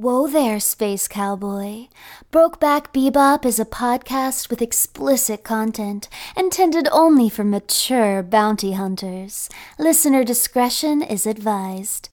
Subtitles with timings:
[0.00, 1.88] Whoa there, Space Cowboy.
[2.32, 9.50] Brokeback Bebop is a podcast with explicit content intended only for mature bounty hunters.
[9.78, 12.08] Listener discretion is advised.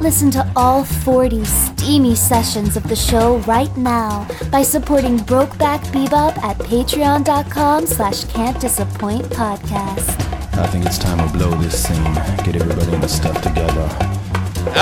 [0.00, 6.36] Listen to all 40 steamy sessions of the show right now by supporting Brokeback Bebop
[6.38, 10.27] at patreon.com slash can't disappoint podcast.
[10.58, 12.14] I think it's time to blow this scene.
[12.44, 13.88] Get everybody in the stuff together.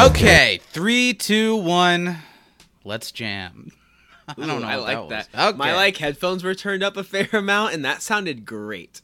[0.09, 2.19] Okay, three, two, one.
[2.85, 3.73] Let's jam.
[4.29, 4.67] I don't Ooh, know.
[4.67, 5.09] I what like was.
[5.11, 5.29] that.
[5.51, 5.59] Okay.
[5.59, 9.03] My like headphones were turned up a fair amount, and that sounded great.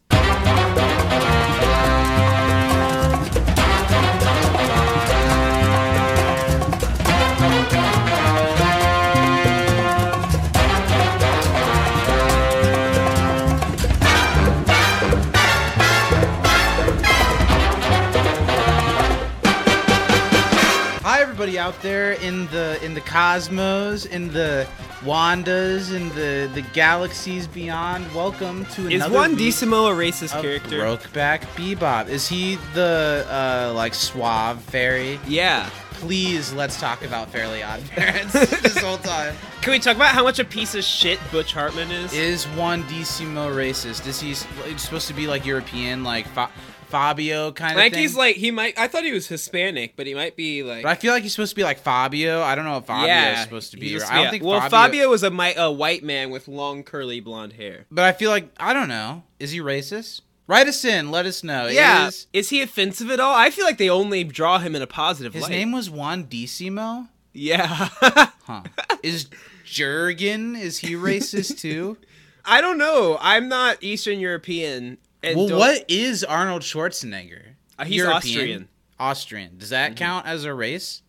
[21.43, 24.65] Everybody out there in the in the cosmos, in the
[25.01, 28.07] Wandas, in the the galaxies beyond.
[28.15, 28.95] Welcome to another.
[28.95, 30.79] Is Juandissimo a racist character?
[30.79, 32.09] Brokeback Bebop.
[32.09, 35.19] Is he the uh, like suave fairy?
[35.27, 35.69] Yeah.
[35.95, 38.33] Please, let's talk about Fairly Odd Parents
[38.63, 39.35] this whole time.
[39.63, 42.13] Can we talk about how much a piece of shit Butch Hartman is?
[42.13, 44.07] Is Juandissimo racist?
[44.07, 44.35] Is he
[44.79, 46.51] supposed to be like European, like Fa-
[46.93, 48.03] Fabio kind of I think thing?
[48.03, 48.79] he's like he might.
[48.79, 50.83] I thought he was Hispanic, but he might be like.
[50.83, 52.43] But I feel like he's supposed to be like Fabio.
[52.43, 53.89] I don't know if Fabio yeah, is supposed to be.
[53.89, 54.31] he's or- supposed I don't yeah.
[54.31, 57.87] think Well, Fabio, was a, a white man with long curly blonde hair.
[57.91, 59.25] But I feel like I don't know.
[59.41, 60.21] Is he racist?
[60.47, 61.11] Write us in.
[61.11, 61.67] Let us know.
[61.69, 62.09] Yeah.
[62.09, 63.35] Is, Is he offensive at all?
[63.35, 65.51] I feel like they only draw him in a positive his light.
[65.51, 67.09] name was Juandissimo.
[67.33, 67.89] Yeah.
[68.45, 68.63] Huh?
[69.05, 69.27] is
[69.65, 70.61] Jorgen?
[70.61, 71.97] Is he racist too?
[72.45, 73.17] I don't know.
[73.21, 74.99] I'm not Eastern European.
[75.23, 77.55] And well, what is Arnold Schwarzenegger?
[77.79, 78.17] Uh, he's European?
[78.17, 78.69] Austrian.
[78.99, 79.59] Austrian.
[79.59, 81.03] Does that count as a race?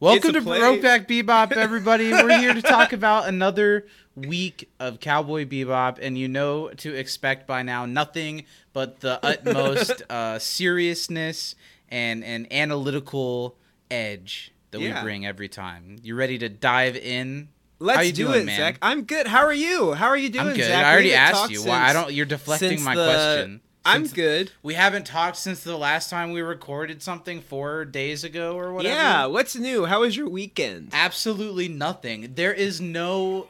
[0.00, 0.60] Welcome to play.
[0.60, 2.10] Brokeback Bebop, everybody.
[2.12, 7.48] We're here to talk about another week of Cowboy Bebop, and you know to expect
[7.48, 11.56] by now nothing but the utmost uh, seriousness
[11.88, 13.56] and and analytical
[13.90, 15.00] edge that Yeah.
[15.00, 15.96] we bring every time.
[16.02, 17.48] You ready to dive in?
[17.80, 18.56] Let's do doing, it, man?
[18.58, 18.78] Zach.
[18.82, 19.26] I'm good.
[19.26, 19.92] How are you?
[19.92, 20.64] How are you doing, I'm good.
[20.66, 20.84] Zach?
[20.84, 21.62] I already asked you.
[21.64, 22.12] Why I don't?
[22.12, 23.60] You're deflecting my the- question.
[23.84, 24.50] I'm Since- good.
[24.62, 28.94] We haven't talked since the last time we recorded something four days ago or whatever.
[28.94, 29.26] Yeah.
[29.26, 29.86] What's new?
[29.86, 30.90] How was your weekend?
[30.92, 32.32] absolutely nothing.
[32.34, 33.48] There is no,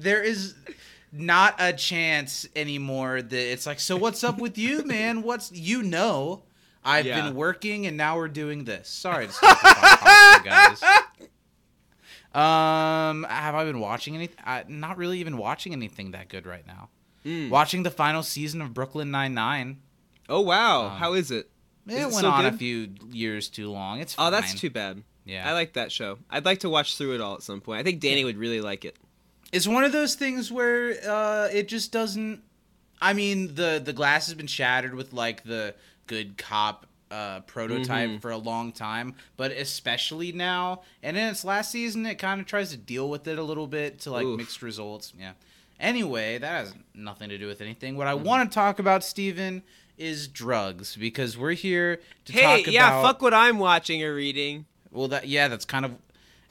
[0.00, 0.54] there is
[1.12, 3.78] not a chance anymore that it's like.
[3.78, 5.22] So what's up with you, man?
[5.22, 6.42] What's you know?
[6.84, 7.20] I've Yeah.
[7.26, 8.88] been working and now we're doing this.
[8.88, 10.82] Sorry to start the podcast, guys.
[12.34, 14.38] Um, have I been watching anything?
[14.68, 16.88] Not really even watching anything that good right now.
[17.26, 17.50] Mm.
[17.50, 19.80] Watching the final season of Brooklyn Nine Nine.
[20.28, 20.86] Oh wow.
[20.86, 21.50] Um, How is it?
[21.86, 24.00] It Is it went still on a few years too long.
[24.00, 25.02] It's Oh, that's too bad.
[25.24, 26.18] Yeah, I like that show.
[26.30, 27.80] I'd like to watch through it all at some point.
[27.80, 28.96] I think Danny would really like it.
[29.52, 32.42] it's one of those things where uh, it just doesn't.
[33.00, 35.74] I mean, the the glass has been shattered with like the
[36.06, 38.20] good cop uh, prototype Mhm.
[38.22, 42.46] for a long time, but especially now, and in its last season, it kind of
[42.46, 44.38] tries to deal with it a little bit to like Oof.
[44.38, 45.12] mixed results.
[45.18, 45.32] Yeah.
[45.78, 47.96] Anyway, that has nothing to do with anything.
[47.96, 48.24] What I Mm-hmm.
[48.24, 49.62] want to talk about, Steven,
[49.98, 52.64] is drugs because we're here to Hey, talk yeah, about.
[52.66, 54.64] Hey, yeah, fuck what I'm watching or reading.
[54.90, 55.96] Well, that yeah, that's kind of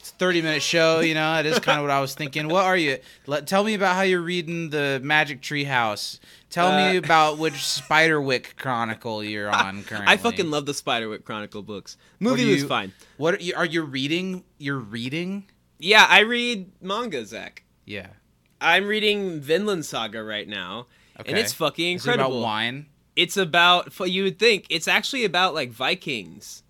[0.01, 0.99] it's a thirty minute show.
[0.99, 2.47] You know, it is kind of what I was thinking.
[2.47, 2.97] What are you?
[3.27, 6.19] Let tell me about how you're reading the Magic Tree House.
[6.49, 10.11] Tell me Uh, about which Spiderwick Chronicle you're on currently.
[10.11, 11.95] I fucking love the Spiderwick Chronicle books.
[12.19, 12.91] Movie do was fine.
[13.17, 14.43] What are you, are you reading?
[14.57, 15.45] You're reading?
[15.79, 17.63] Yeah, I read manga, Zach.
[17.85, 18.07] Yeah.
[18.59, 20.87] I'm reading Vinland Saga right now,
[21.19, 21.29] Okay.
[21.29, 22.39] and it's fucking Is it incredible.
[22.39, 22.85] about wine?
[23.15, 26.63] It's about you would think it's actually about like Vikings,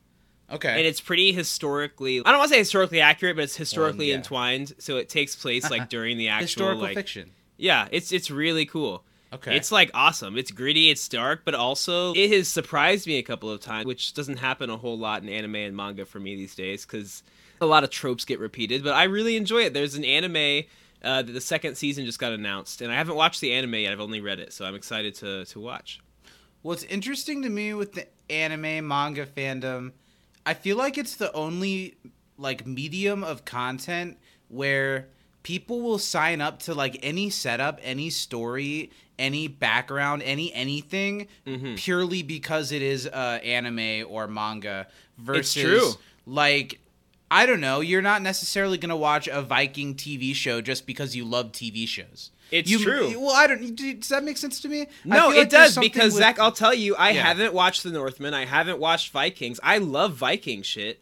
[0.51, 0.69] Okay.
[0.69, 2.19] and it's pretty historically.
[2.19, 4.16] I don't want to say historically accurate, but it's historically yeah.
[4.16, 6.95] entwined, so it takes place like during the actual historical like.
[6.95, 7.31] fiction.
[7.57, 9.03] Yeah, it's it's really cool.
[9.34, 9.56] Okay.
[9.56, 10.38] It's like awesome.
[10.38, 14.13] It's gritty, it's dark, but also it has surprised me a couple of times, which
[14.13, 17.24] doesn't happen a whole lot in anime and manga for me these days because
[17.62, 18.83] a lot of tropes get repeated.
[18.83, 19.74] But I really enjoy it.
[19.74, 20.65] There's an anime
[21.03, 23.94] uh, that the second season just got announced, and I haven't watched the anime yet.
[23.94, 26.01] I've only read it, so I'm excited to to watch.
[26.62, 29.94] What's interesting to me with the anime manga fandom,
[30.45, 31.95] I feel like it's the only
[32.38, 34.17] like medium of content
[34.47, 35.07] where
[35.43, 41.77] people will sign up to like any setup, any story, any background, any anything Mhm.
[41.77, 45.93] purely because it is uh, anime or manga versus true.
[46.25, 46.79] like
[47.29, 51.15] I don't know, you're not necessarily going to watch a Viking TV show just because
[51.15, 52.31] you love TV shows.
[52.51, 53.19] It's You- true.
[53.19, 53.75] Well, I don't.
[53.75, 54.88] Does that make sense to me?
[55.06, 57.24] No, it like does because with- Zach, I'll tell you, I Yeah.
[57.24, 58.33] haven't watched The Northman.
[58.33, 59.59] I haven't watched Vikings.
[59.63, 61.01] I love Viking shit,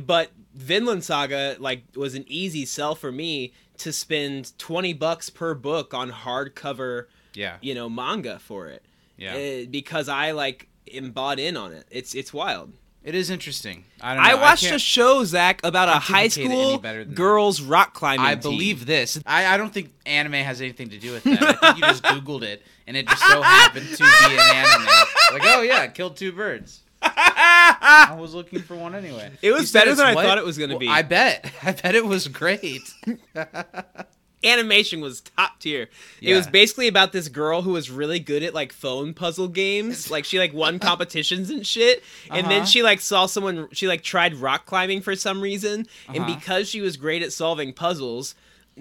[0.00, 5.54] but Vinland Saga like was an easy sell for me to spend twenty bucks per
[5.54, 7.56] book on hardcover, Yeah.
[7.60, 8.82] you know, manga for it.
[9.18, 9.34] Yeah.
[9.36, 11.86] Uh, because I like am bought in on it.
[11.90, 12.72] It's it's wild.
[13.06, 13.84] It is interesting.
[14.00, 14.30] I don't know.
[14.30, 17.14] I watched can't- a show, Zach, about a high school than that.
[17.14, 18.26] girls rock climbing.
[18.26, 18.40] I team.
[18.42, 19.18] believe this.
[19.24, 21.40] I, I don't think anime has anything to do with that.
[21.40, 24.86] I think you just Googled it, and it just so happened to be an anime.
[25.32, 26.80] Like, oh yeah, killed two birds.
[27.00, 29.30] I was looking for one anyway.
[29.40, 30.24] It was better than I what?
[30.26, 30.88] thought it was gonna Well, be.
[30.88, 31.48] I bet.
[31.62, 32.82] I bet it was great.
[34.46, 35.88] animation was top tier.
[36.22, 40.10] It was basically about this girl who was really good at like phone puzzle games.
[40.16, 42.02] Like she like won competitions and shit.
[42.30, 42.66] And then Uh-huh.
[42.66, 45.86] she like saw someone she like tried rock climbing for some reason.
[46.08, 46.34] And Uh-huh.
[46.34, 48.34] because she was great at solving puzzles,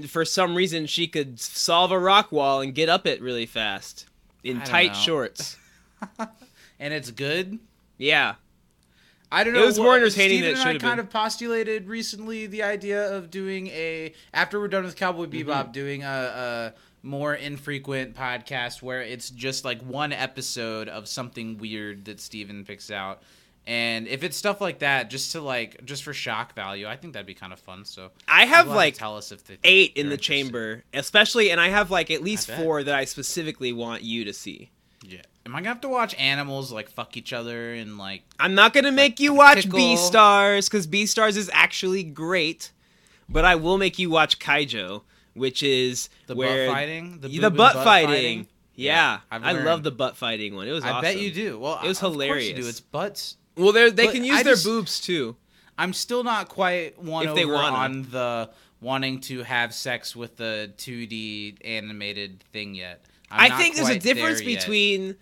[0.08, 4.06] for some reason she could solve a rock wall and get up it really fast
[4.44, 4.98] in tight know.
[5.00, 5.58] shorts.
[6.80, 7.60] and it's good.
[7.98, 8.36] Yeah.
[9.32, 9.60] I don't know.
[9.60, 9.68] It know.
[9.68, 11.06] was more what- entertaining than Steven it and I should have kind been.
[11.08, 15.50] of postulated recently the idea of doing a after we're done with Cowboy Mm-hmm.
[15.50, 16.74] Bebop, doing a, a
[17.04, 22.90] more infrequent podcast where it's just like one episode of something weird that Steven picks
[22.92, 23.22] out.
[23.68, 27.14] And if it's stuff like that, just to like, just for shock value, I think
[27.14, 27.84] that'd be kind of fun.
[27.84, 31.70] So I have like tell us if they eight in the chamber, especially and I
[31.70, 34.70] have like at least four that I specifically want you to see.
[35.04, 38.24] Yeah, am I gonna have to watch animals like fuck each other and like?
[38.40, 42.72] I'm not gonna make you watch Beastars because Beastars is actually great,
[43.30, 45.04] but I will make you watch Keijo,
[45.34, 48.48] which is The where butt fighting, the, the, butt, butt fighting.
[48.76, 50.68] Yeah, Yeah, I've I love the butt fighting one.
[50.68, 50.84] It was.
[50.84, 51.02] I awesome.
[51.02, 51.60] bet you do.
[51.60, 52.60] Well, It was hilarious.
[52.60, 52.68] do.
[52.68, 53.38] It's butts.
[53.56, 55.38] Well, they they can use I their just- boobs too.
[55.78, 58.50] I'm still not quite won If oh they on the
[58.80, 63.04] wanting to have sex with the 2D animated thing yet.
[63.30, 65.16] I'm i think there's a difference between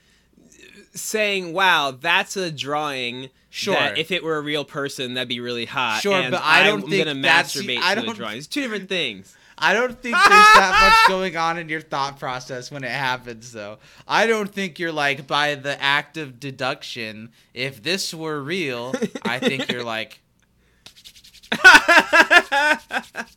[0.94, 3.76] saying, "Wow, that's a drawing." Sure.
[3.76, 6.02] that if it were a real person, that'd be really hot.
[6.02, 8.38] Sure, and but I don't I'm think gonna that's- masturbate I to a don't- drawing.
[8.40, 9.36] It's two different things.
[9.56, 13.52] I don't think there's that much going on in your thought process when it happens,
[13.52, 13.78] though.
[14.08, 17.30] I don't think you're like by the act of deduction.
[17.54, 20.20] If this were real, I think you're like.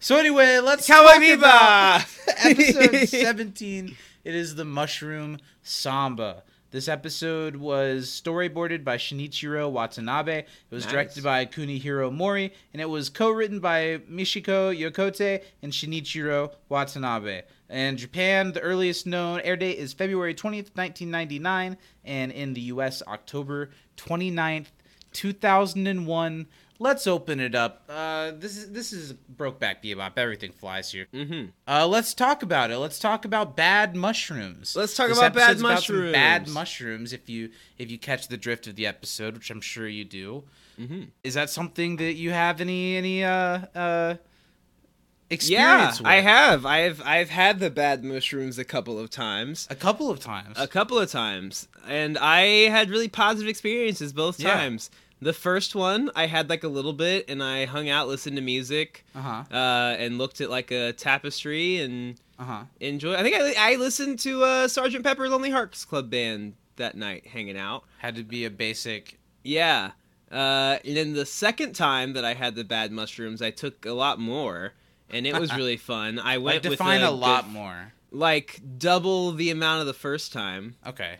[0.00, 2.04] So anyway, let's Cowboy talk about
[2.44, 3.96] episode 17.
[4.24, 6.44] It is the Mushroom Samba.
[6.70, 10.38] This episode was storyboarded by Shinichiro Watanabe.
[10.38, 10.92] It was Nice.
[10.92, 17.42] directed by Kunihiro Mori, and it was co-written by Michiko Yokote and Shinichiro Watanabe.
[17.68, 23.02] In Japan, the earliest known air date is February 20th, 1999, and in the US,
[23.06, 24.68] October 29th,
[25.12, 26.46] 2001.
[26.78, 27.84] Let's open it up.
[27.88, 30.12] Uh, this is this is Brokeback Bebop.
[30.16, 31.06] Everything flies here.
[31.12, 32.78] hmm Uh, let's talk about it.
[32.78, 34.74] Let's talk about bad mushrooms.
[34.74, 36.54] Let's talk This about bad episode's some bad mushrooms.
[36.54, 37.12] mushrooms.
[37.12, 40.42] If you if you catch the drift of the episode, which I'm sure you do,
[40.80, 41.08] Mhm.
[41.22, 43.30] is that something that you have any any uh
[43.76, 44.14] uh
[45.30, 46.06] Yeah, experience with?
[46.08, 46.66] I have.
[46.66, 49.68] I've I've had the bad mushrooms a couple of times.
[49.70, 50.56] a couple of times.
[50.58, 51.68] A couple of times.
[51.86, 54.54] And I had really positive experiences both Yeah.
[54.54, 54.90] times.
[55.22, 58.42] The first one, I had like a little bit and I hung out, listened to
[58.42, 59.44] music, Uh huh.
[59.56, 62.62] uh, and looked at like a tapestry and Uh huh.
[62.80, 63.16] enjoyed.
[63.16, 67.26] I think I, I listened to uh, Sergeant Pepper Lonely Hearts Club Band that night,
[67.28, 67.84] hanging out.
[67.98, 69.18] Had to be a basic.
[69.44, 69.92] Yeah.
[70.30, 73.92] Uh, and then the second time that I had the bad mushrooms, I took a
[73.92, 74.72] lot more,
[75.10, 76.18] and it was really fun.
[76.18, 77.92] I Like went define with a, lot good- more.
[78.10, 80.74] like double the amount of the first time.
[80.86, 81.18] Okay.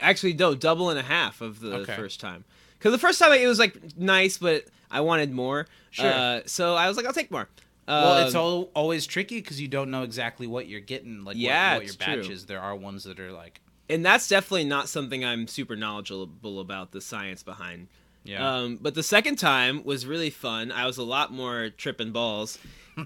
[0.00, 1.94] Actually, no, double and a half of the Okay.
[1.94, 2.44] first time.
[2.78, 5.66] Because the first time it was like nice, but I wanted more.
[5.90, 6.12] Sure.
[6.12, 7.48] Uh, so I was like, I'll take more.
[7.86, 11.24] Well, it's Um, all, always tricky because you don't know exactly what you're getting.
[11.24, 12.16] Like Yeah, what, what your it's true.
[12.22, 12.46] batch is.
[12.46, 13.60] There are ones that are like.
[13.88, 17.88] and that's definitely not something I'm super knowledgeable about the science behind.
[18.24, 18.46] Yeah.
[18.56, 20.70] Um, but the second time was really fun.
[20.70, 22.58] I was a lot more tripping balls,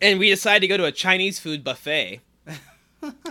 [0.00, 2.20] and we decided to go to a Chinese food buffet.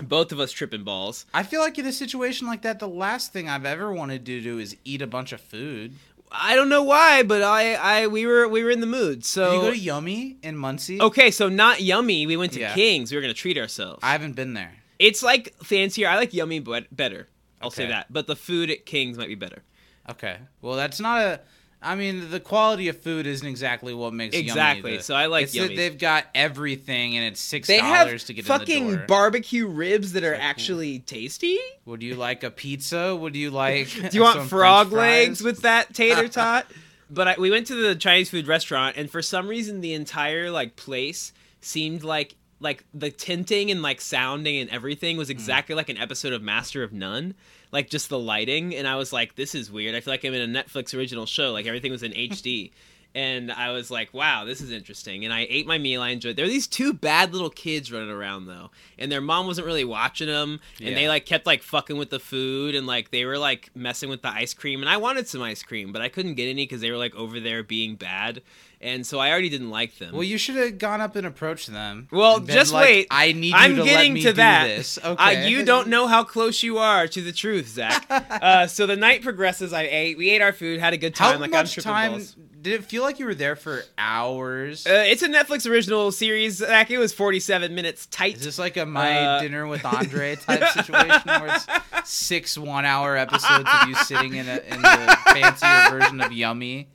[0.04, 1.26] Both of us tripping balls.
[1.34, 4.42] I feel like in a situation like that, the last thing I've ever wanted to
[4.42, 5.94] do is eat a bunch of food.
[6.32, 9.26] I don't know why, but I, I, we were, we were in the mood.
[9.26, 11.02] So Did you go to Yummy in Muncie?
[11.02, 12.28] okay, so not yummy.
[12.28, 12.74] We went to Yeah.
[12.76, 13.12] King's.
[13.12, 14.00] We were gonna treat ourselves.
[14.04, 14.74] I haven't been there.
[15.00, 16.08] It's like fancier.
[16.08, 17.28] I like yummy, but better.
[17.62, 17.92] I'll say Okay.
[17.94, 18.12] that.
[18.14, 19.64] But the food at King's might be better.
[20.10, 20.38] Okay.
[20.62, 21.40] Well, that's not a.
[21.82, 25.28] I mean, the quality of food isn't exactly what makes Yummy Exactly, the- so I
[25.28, 28.90] like it's that they've got everything, and it's six dollars to get fucking in the
[28.90, 28.96] door.
[28.98, 30.46] Fucking barbecue ribs that are So cool.
[30.50, 31.58] actually tasty.
[31.86, 33.16] Would you like a pizza?
[33.16, 33.88] Would you like?
[34.10, 36.66] Do you want some frog legs with that tater tot?
[37.10, 40.52] but I, we went to the Chinese food restaurant, and for some reason, the entire
[40.52, 41.32] like place
[41.62, 45.20] seemed like like the tinting and like sounding and everything Mm.
[45.20, 47.36] was exactly like an episode of Master of None.
[47.72, 50.34] Like just the lighting, and I was like, "This is weird." I feel like I'm
[50.34, 51.52] in a Netflix original show.
[51.52, 52.72] Like everything was in HD,
[53.16, 56.02] and I was like, "Wow, this is interesting." And I ate my meal.
[56.02, 56.36] I enjoyed.
[56.36, 59.86] There were these two bad little kids running around though, and their mom wasn't really
[59.86, 63.38] watching them, and they like kept like fucking with the food, and like they were
[63.38, 66.36] like messing with the ice cream, and I wanted some ice cream, but I couldn't
[66.36, 68.42] get any because they were like over there being bad,
[68.82, 70.14] and so I already didn't like them.
[70.14, 72.08] Well, you should have gone up and approached them.
[72.12, 73.08] Well, just like, wait.
[73.12, 74.68] I need you I'm to getting let me to that.
[74.68, 74.98] this.
[74.98, 75.50] Uh, Okay.
[75.50, 78.06] you don't know how close you are to the truth, Zach.
[78.10, 79.74] uh, so the night progresses.
[79.74, 80.18] I ate.
[80.18, 80.80] We ate our food.
[80.80, 81.42] Had a good How time.
[81.42, 82.36] like I'm much time balls.
[82.62, 84.88] did it feel like you were there for hours?
[84.88, 86.56] Uh, it's a Netflix original series.
[86.58, 88.36] Zach, it was 47 minutes tight.
[88.38, 91.68] Is this like a my uh, dinner with Andre type situation where it's
[92.10, 96.88] six one hour episodes of you sitting in, a, in the fancier version of Yummy?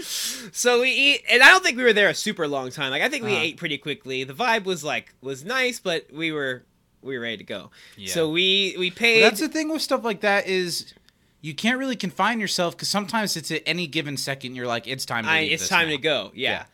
[0.00, 2.90] So we eat, and I don't think we were there a super long time.
[2.90, 3.42] Like I think we Uh-huh.
[3.42, 4.24] ate pretty quickly.
[4.24, 6.64] The vibe was like was nice, but we were
[7.02, 7.70] we were ready to go.
[7.96, 8.12] Yeah.
[8.12, 9.22] So we we But paid.
[9.22, 10.94] that's the thing with stuff like that is
[11.40, 15.04] you can't really confine yourself because sometimes it's at any given second you're like it's
[15.04, 15.96] time to I, it's this time now.
[15.96, 16.30] to go.
[16.34, 16.50] Yeah.
[16.50, 16.64] Yeah.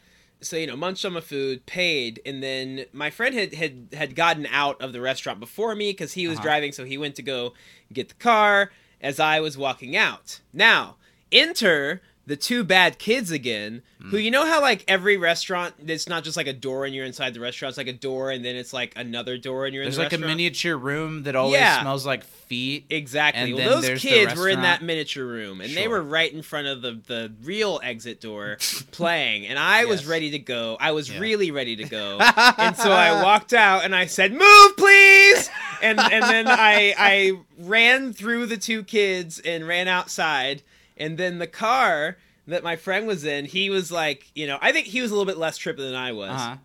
[0.40, 4.14] So you know, munched on my food, paid, and then my friend had had had
[4.14, 6.44] gotten out of the restaurant before me because he was Uh-huh.
[6.44, 7.54] driving, so he went to go
[7.92, 8.70] get the car
[9.00, 10.38] as I was walking out.
[10.52, 10.96] Now
[11.32, 13.82] enter the two bad kids again.
[14.00, 14.10] Hmm.
[14.10, 17.04] Who you know how like every restaurant, it's not just like a door and you're
[17.06, 17.70] inside the restaurant.
[17.72, 20.04] It's like a door and then it's like another door and you're There's in the
[20.04, 21.80] like a miniature room that always Yeah.
[21.80, 22.84] smells like feet.
[22.90, 23.50] Exactly.
[23.50, 26.66] And well, those kids were in that miniature room, and they were right in front
[26.68, 28.58] of the the real exit door
[28.92, 30.76] playing, and I was ready to go.
[30.80, 31.18] I was Yeah.
[31.18, 32.18] really ready to go,
[32.58, 35.50] and so I walked out and I said, "Move, please!"
[35.82, 40.62] And and then I I ran through the two kids and ran outside,
[40.98, 44.72] and then the car that my friend was in, he was like, you know, I
[44.72, 46.30] think he was a little bit less trippy than I was.
[46.30, 46.56] Uh-huh.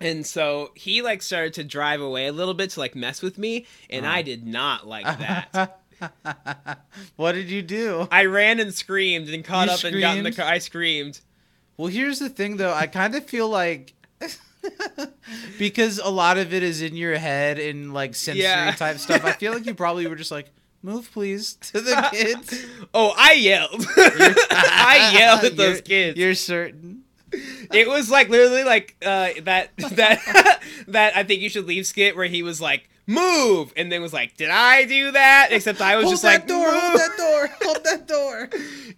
[0.00, 3.36] And so he like started to drive away a little bit to like mess with
[3.38, 4.14] me, and Uh-huh.
[4.16, 5.80] I did not like that.
[7.16, 8.08] what did you do?
[8.10, 10.46] I ran and screamed and caught You up and got in the car.
[10.46, 11.20] I screamed.
[11.76, 12.72] Well, here's the thing though.
[12.72, 13.94] I kind of feel like
[15.58, 18.70] because a lot of it is in your head and like sensory Yeah.
[18.72, 19.24] type stuff.
[19.24, 20.50] I feel like you probably were just like,
[20.82, 22.66] "Move, please," to the kids.
[22.94, 23.84] Oh, I yelled.
[23.96, 26.18] I yelled at those You're- kids.
[26.18, 27.02] You're certain.
[27.72, 32.16] It was like literally like uh, that that that I think you should leave skit
[32.16, 35.48] where he was like move and then was like did I do that?
[35.52, 36.72] Except I was Hold just that like door.
[36.72, 37.48] "Move." Hold that door.
[37.62, 38.50] Hold that door.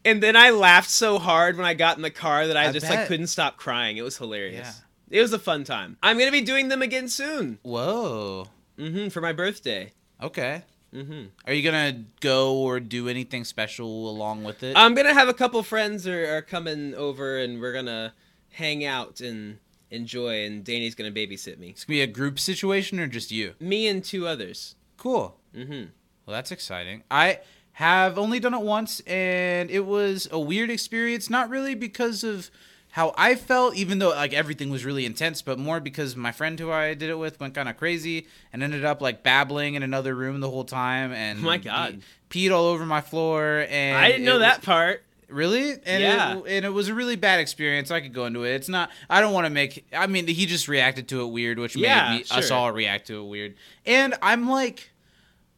[0.07, 2.73] And then I laughed so hard when I got in the car that I, I
[2.73, 3.99] just like couldn't stop crying.
[3.99, 4.81] It was hilarious.
[5.11, 5.99] It was a fun time.
[6.03, 7.59] I'm gonna be doing them again soon.
[7.63, 8.49] Whoa.
[8.79, 9.93] mm-hmm for my birthday.
[10.23, 10.63] Okay.
[10.93, 14.77] Hmm Are you gonna go or do anything special along with it?
[14.77, 18.15] I'm gonna have a couple friends are, are coming over and we're gonna
[18.51, 19.59] hang out and
[19.91, 20.45] enjoy.
[20.45, 21.71] And Danny's gonna babysit me.
[21.71, 23.55] it's gonna be a group situation or just you?
[23.61, 24.77] Me and two others.
[24.97, 25.37] Cool.
[25.57, 25.87] Mm-hmm.
[26.27, 27.03] Well, that's exciting.
[27.11, 27.41] I
[27.73, 31.31] have only done it once, and it was a weird experience.
[31.31, 32.51] Not really because of
[32.93, 36.59] how I felt, even though like everything was really intense, but more because my friend
[36.61, 39.83] who I did it with went kind of crazy and ended up like babbling in
[39.83, 42.03] another room the whole time, and Oh my God.
[42.29, 43.67] pe- peed all over my floor.
[43.69, 45.03] And I didn't know that was- part.
[45.29, 45.71] Really?
[45.87, 46.37] And Yeah.
[46.41, 47.91] It, and it was a really bad experience.
[47.91, 48.51] I could go into it.
[48.55, 48.91] It's not.
[49.09, 49.87] I don't want to make.
[49.91, 53.07] I mean, he just reacted to it weird, which Yeah, made me, us all react
[53.07, 53.55] to it weird.
[53.87, 54.91] And I'm like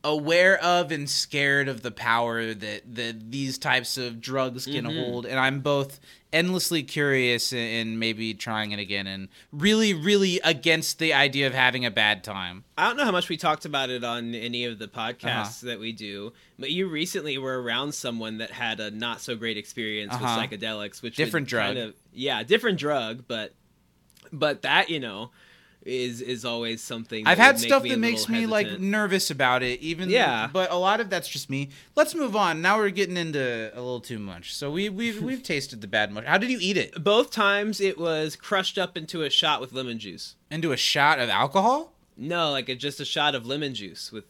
[0.05, 4.95] aware of and scared of the power that that these types of drugs can Mhm.
[5.05, 5.25] hold.
[5.27, 5.99] And I'm both
[6.33, 11.55] endlessly curious and, and maybe trying it again, and really, really against the idea of
[11.55, 12.65] having a bad time.
[12.77, 15.67] I don't know how much we talked about it on any of the podcasts Uh-huh.
[15.69, 19.57] that we do, but you recently were around someone that had a not so great
[19.57, 20.41] experience Uh-huh.
[20.41, 21.77] with psychedelics, which Different drug.
[21.77, 23.55] kind of- yeah, different drug, but
[24.33, 25.31] but that you know
[25.85, 27.27] is is always something.
[27.27, 30.49] I've had stuff that makes me like nervous about it, even Yeah.
[30.53, 31.71] But a lot of that's just me.
[31.95, 32.63] Let's move on.
[32.63, 34.55] Now we're getting into a little too much.
[34.55, 36.25] So we we've we've tasted the bad mush.
[36.25, 37.03] How did you eat it?
[37.03, 40.37] Both times it was crushed up into a shot with lemon juice.
[40.51, 41.93] Into a shot of alcohol?
[42.17, 44.25] No, like a, just a shot of lemon juice with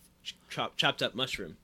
[0.49, 1.57] chop, chopped up mushroom.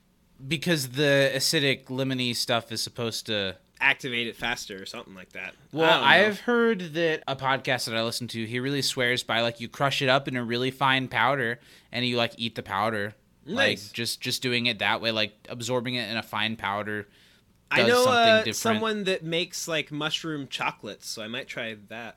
[0.46, 3.56] Because the acidic lemony stuff is supposed to.
[3.80, 5.54] Activate it faster or something like that.
[5.72, 9.22] Well, I, I have heard that a podcast that I listen to, he really swears
[9.22, 11.58] by like you crush it up in a really fine powder
[11.90, 13.14] and you like eat the powder.
[13.46, 13.86] Nice.
[13.86, 17.08] Like just just doing it that way, like absorbing it in a fine powder.
[17.70, 18.56] I know something uh, different.
[18.56, 22.16] someone that makes like mushroom chocolates, so I might try that.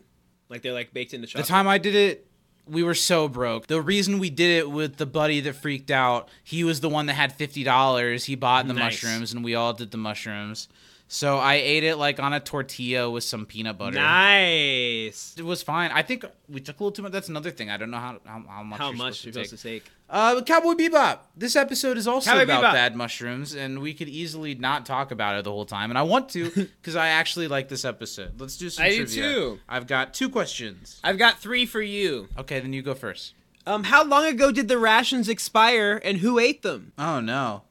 [0.50, 2.28] Like they're like baked into The time I did it,
[2.68, 3.68] we were so broke.
[3.68, 7.06] The reason we did it with the buddy that freaked out, he was the one
[7.06, 8.26] that had fifty dollars.
[8.26, 9.02] He bought the Nice.
[9.04, 10.68] mushrooms, and we all did the mushrooms.
[11.14, 13.98] So I ate it like on a tortilla with some peanut butter.
[13.98, 15.36] Nice.
[15.38, 15.92] It was fine.
[15.92, 17.12] I think we took a little too much.
[17.12, 17.70] That's another thing.
[17.70, 18.80] I don't know how how, how much.
[18.80, 19.84] How you're much supposed you're to supposed take.
[19.84, 19.96] to take?
[20.10, 21.20] Uh, Cowboy Bebop.
[21.38, 22.74] This episode is also Cowboy about Bebop.
[22.74, 25.92] bad mushrooms, and we could easily not talk about it the whole time.
[25.92, 26.50] And I want to
[26.82, 28.42] because I actually like this episode.
[28.42, 29.60] Let's do some I do too.
[29.70, 31.00] I've got two questions.
[31.04, 32.28] I've got three for you.
[32.40, 33.36] Okay, then you go first.
[33.68, 36.92] Um, how long ago did the rations expire, and who ate them?
[36.98, 37.62] Oh no,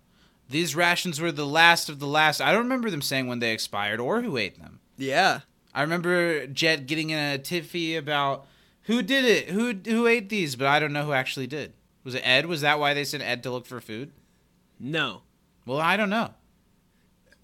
[0.53, 2.41] these rations were the last of the last.
[2.41, 4.79] I don't remember them saying when they expired or who ate them.
[4.97, 5.41] Yeah.
[5.75, 8.47] I remember Jet getting in a tiffy about
[8.83, 11.73] who did it, who who ate these, but I don't know who actually did.
[12.05, 12.47] Was it Ed?
[12.47, 14.13] Was that why they sent Ed to look for food?
[14.79, 15.23] No.
[15.65, 16.31] Well, I don't know.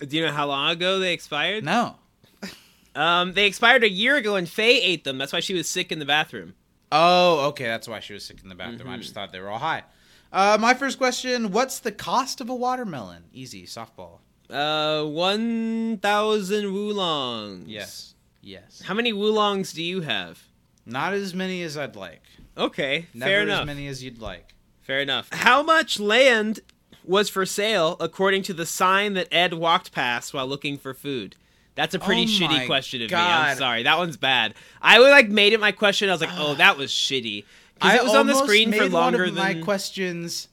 [0.07, 1.65] Do you know how long ago they expired?
[1.65, 1.97] No.
[2.95, 5.19] Um, they expired a year ago, and Faye ate them.
[5.19, 6.55] That's why she was sick in the bathroom.
[6.91, 7.67] Oh, okay.
[7.67, 8.89] That's why she was sick in the bathroom.
[8.89, 9.85] I just thought they were all high.
[10.33, 13.25] Uh, my first question: What's the cost of a watermelon?
[13.33, 14.19] Easy softball.
[14.51, 17.69] Uh, one thousand woolongs.
[17.69, 18.15] Yes.
[18.41, 18.83] Yes.
[18.85, 20.43] How many woolongs do you have?
[20.87, 22.23] Not as many as I'd like.
[22.57, 23.61] Okay, Never fair enough.
[23.63, 24.55] as many as you'd like.
[24.81, 25.29] Fair enough.
[25.33, 26.61] How much land
[27.05, 31.37] was for sale according to the sign that Ed walked past while looking for food?
[31.75, 33.17] That's a pretty Oh shitty question of me.
[33.17, 33.85] I'm sorry.
[33.85, 34.55] That one's bad.
[34.83, 36.09] I would like made it my question.
[36.09, 37.45] I was like, oh, that was shitty.
[37.83, 40.49] It was on the screen for longer one of than my questions.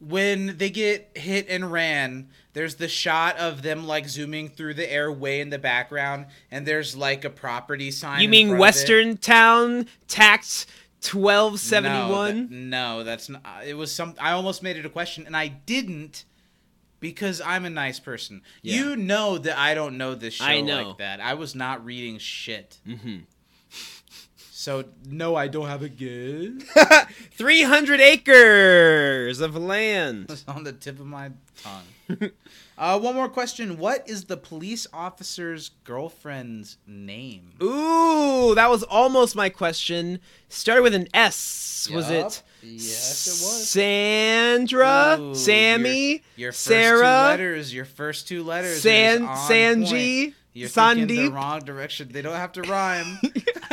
[0.00, 4.90] When they get hit and ran, there's the shot of them like zooming through the
[4.90, 8.20] air way in the background, and there's like a property sign.
[8.20, 8.60] You mean front of it.
[8.60, 10.66] Western Town Tax
[11.00, 12.70] twelve No, seventy one?
[12.70, 13.44] No, that's not.
[13.64, 14.14] It was some.
[14.20, 16.24] I almost made it a question, and I didn't
[17.00, 18.42] because I'm a nice person.
[18.62, 18.76] Yeah.
[18.76, 20.88] You know that I don't know this show I know.
[20.88, 21.20] like that.
[21.20, 22.78] I was not reading shit.
[22.86, 23.18] Mm-hmm.
[24.64, 27.06] So no, I don't have a guess.
[27.32, 30.30] Three hundred acres of land.
[30.30, 32.30] It's on the tip of my tongue.
[32.78, 33.76] uh, one more question.
[33.76, 37.52] What is the police officer's girlfriend's name?
[37.62, 40.20] Ooh, that was almost my question.
[40.48, 41.90] Started with an S.
[41.92, 42.42] Was it?
[42.62, 43.68] Yes, it was.
[43.68, 47.74] Sandra, Ooh, Sammy, Your first Sarah, two letters.
[47.74, 48.80] Your first two letters.
[48.80, 50.34] San, is Sanji, point.
[50.54, 52.08] You're thinking the wrong direction.
[52.12, 53.18] They don't have to rhyme.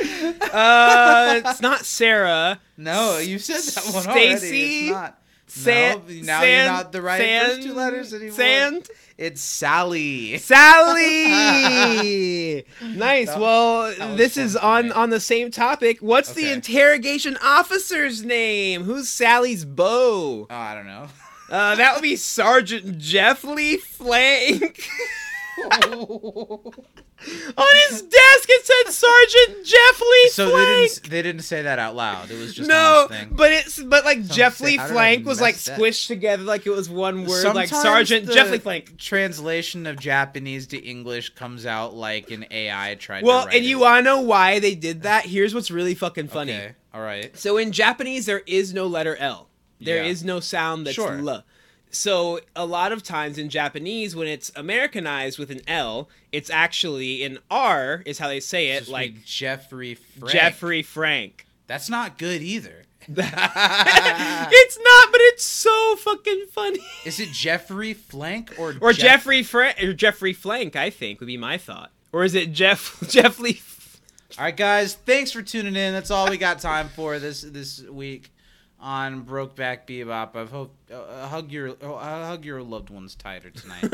[0.00, 2.60] uh, it's not Sarah.
[2.76, 4.36] no, you said that one already.
[4.36, 4.80] Stacy?
[4.86, 5.16] It's not.
[5.48, 8.36] San, no, now San, you're not the right San, first two letters anymore.
[8.36, 10.38] Sand, It's Sally.
[10.38, 11.24] Sally.
[12.84, 13.26] nice.
[13.26, 15.98] That- well, that this is on on the same topic.
[16.00, 18.84] What's the interrogation officer's name?
[18.84, 20.46] Who's Sally's beau?
[20.48, 21.08] Oh, I don't know.
[21.50, 24.88] Uh, that would be Sergeant Jeff Lee Flank.
[27.22, 30.94] On his desk, it said Sergeant Jeffley so they Flank.
[30.94, 31.10] didn't.
[31.10, 32.30] They didn't say that out loud.
[32.30, 33.28] It was just no, thing.
[33.32, 34.48] but it's but like did I
[34.88, 35.78] Flank was like that?
[35.78, 38.96] squished together like it was one word, like Sometimes Sergeant the Jeffley Flank.
[38.96, 43.22] Translation of Japanese to English comes out like an AI tried.
[43.24, 43.82] Well, to write and you it.
[43.82, 45.26] wanna know why they did that?
[45.26, 46.54] Here's what's really fucking funny.
[46.54, 46.74] Okay.
[46.94, 47.36] All right.
[47.36, 49.49] So in Japanese, there is no letter L.
[49.80, 50.26] There is Yeah.
[50.28, 51.18] no sound that's Sure.
[51.28, 51.44] L.
[51.92, 57.24] So a lot of times in Japanese, when it's Americanized with an L, it's actually
[57.24, 60.32] an R, is how they say it, like Jeffrey Frank.
[60.32, 61.46] Jeffrey Frank.
[61.66, 62.84] That's not good either.
[63.08, 66.80] it's not, but it's so fucking funny.
[67.04, 71.26] Is it Jeffrey Flank or Or Jeff- Jeffrey Frank, or Jeffrey Flank, I think would
[71.26, 71.90] be my thought.
[72.12, 73.60] Or is it Jeff Jeffley?
[74.38, 74.94] All right, guys.
[74.94, 75.92] Thanks for tuning in.
[75.92, 78.30] That's all we got time for this this week
[78.80, 80.34] on Brokeback Bebop.
[80.34, 83.84] I hope uh, hug your uh, hug your loved ones tighter tonight.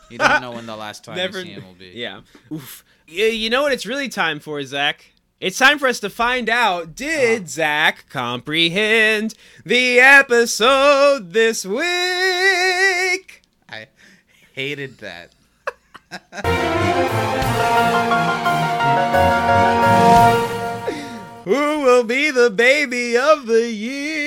[0.10, 1.40] you don't know when the last time Never.
[1.40, 1.92] you see him will be.
[1.94, 2.22] Yeah.
[2.50, 2.84] Oof.
[3.06, 5.06] You know what it's really time for, Zach?
[5.40, 11.82] It's time for us to find out did Zach comprehend the episode this week?
[13.68, 13.88] I
[14.54, 15.32] hated that.
[21.44, 24.21] Who will be the baby of the year?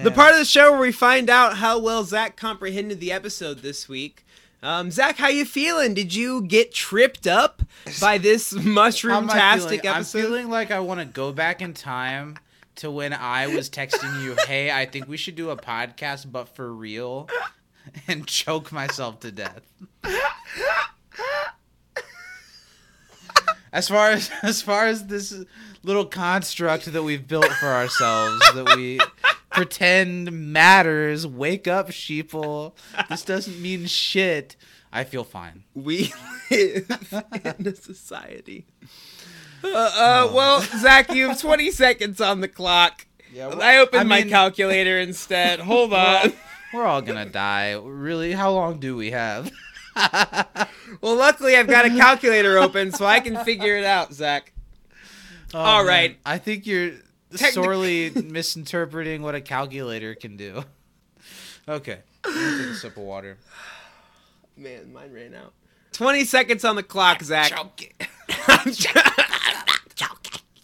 [0.00, 0.06] Man.
[0.06, 3.58] The part of the show where we find out how well Zach comprehended the episode
[3.58, 4.24] this week.
[4.62, 5.92] Um, Zach, how you feeling?
[5.92, 7.62] Did you get tripped up
[8.00, 10.18] by this I mushroom-tastic episode?
[10.18, 12.38] I'm feeling like I want to go back in time
[12.76, 16.48] to when I was texting you, "Hey, I think we should do a podcast, but
[16.48, 17.28] for real,"
[18.08, 19.60] and choke myself to death.
[23.70, 25.44] As far as as far as this
[25.82, 28.98] little construct that we've built for ourselves, that we
[29.50, 31.26] pretend matters.
[31.26, 32.72] Wake up, sheeple.
[33.08, 34.56] This doesn't mean shit.
[34.92, 35.64] I feel fine.
[35.74, 36.12] we
[36.50, 37.24] live
[37.58, 38.66] in a society.
[39.62, 43.06] Uh, uh, well, Zach, you have 20 seconds on the clock.
[43.32, 45.60] Yeah, I opened I my mean- calculator instead.
[45.60, 46.32] Hold on.
[46.74, 47.72] We're all gonna die.
[47.72, 48.32] Really?
[48.32, 49.50] How long do we have?
[51.00, 54.52] Well, luckily I've got a calculator open, so I can figure it out, Zach.
[55.54, 55.86] Oh, All man.
[55.86, 56.18] right.
[56.26, 56.92] I think you're
[57.32, 60.64] Technic- sorely misinterpreting what a calculator can do.
[61.68, 62.00] Okay.
[62.24, 63.38] I'm gonna take a sip of water.
[64.56, 65.52] Man, mine ran out.
[65.92, 67.50] 20 seconds on the clock, Zach.
[67.50, 67.92] Choking.
[68.48, 69.12] I'm choking.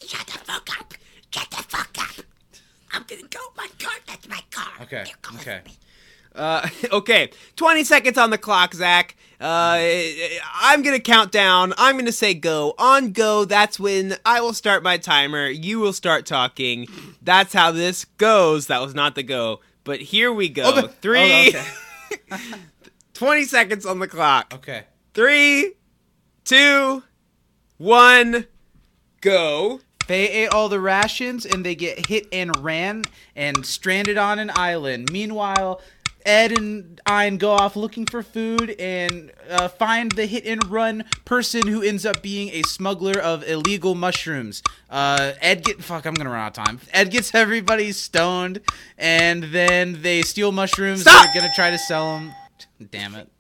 [0.07, 0.95] Shut the fuck up.
[1.31, 2.25] Shut the fuck up.
[2.93, 3.41] I'm gonna go.
[3.57, 3.93] My car.
[4.07, 4.73] That's my car.
[4.83, 5.05] Okay.
[5.37, 5.61] Okay.
[6.35, 9.17] Uh, okay, 20 seconds on the clock, Zach.
[9.41, 9.79] Uh,
[10.61, 11.75] I'm gonna count down.
[11.77, 12.75] I'm gonna say go.
[12.79, 15.47] On go, that's when I will start my timer.
[15.49, 16.87] You will start talking.
[17.23, 18.67] That's how this goes.
[18.69, 20.63] That was not the go, but here we go.
[20.65, 21.53] Oh, the- Three.
[21.55, 21.63] oh,
[22.33, 22.43] okay.
[23.15, 24.53] 20 seconds on the clock.
[24.55, 24.85] Okay.
[25.15, 25.73] Three,
[26.45, 27.03] two,
[27.79, 28.47] one,
[29.21, 29.81] go.
[30.07, 33.03] They ate all the rations and they get hit and ran
[33.35, 35.11] and stranded on an island.
[35.11, 35.81] Meanwhile,
[36.27, 41.05] Ed and Ein go off looking for food and uh, find the hit and run
[41.25, 44.63] person who ends up being a smuggler of illegal mushrooms.
[44.91, 46.05] Uh, Ed get fuck.
[46.05, 46.81] I'm gonna run out of time.
[46.93, 48.61] Ed gets everybody stoned
[48.99, 51.03] and then they steal mushrooms.
[51.03, 51.27] Stop!
[51.33, 52.33] They're gonna try to sell them.
[52.91, 53.31] Damn it.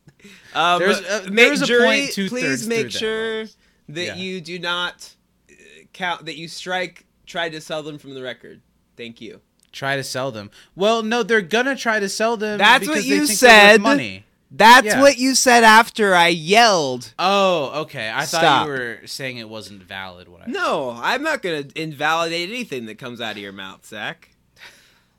[0.55, 3.45] Um, There's a- there's a jury, point two-thirds please make sure
[3.89, 4.15] that Yeah.
[4.17, 5.13] you do not
[5.51, 5.55] uh,
[5.93, 8.61] count that you strike try to sell them from the record.
[8.97, 9.41] Thank you.
[9.77, 10.51] Try to sell them.
[10.75, 12.57] Well, no, they're gonna try to sell them.
[12.57, 13.83] That's what you said.
[13.83, 14.25] Money.
[14.51, 15.03] That's Yeah.
[15.03, 17.13] what you said after I yelled.
[17.19, 18.11] Oh, okay.
[18.15, 20.29] I thought you were saying it wasn't valid.
[20.29, 24.31] What I No, I'm not gonna invalidate anything that comes out of your mouth, Zach.